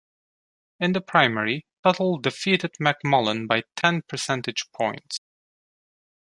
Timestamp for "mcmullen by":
2.81-3.61